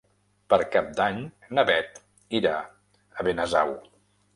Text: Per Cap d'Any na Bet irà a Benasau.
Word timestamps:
Per 0.53 0.57
Cap 0.75 0.89
d'Any 1.01 1.21
na 1.59 1.67
Bet 1.73 2.03
irà 2.41 2.59
a 3.23 3.31
Benasau. 3.33 3.81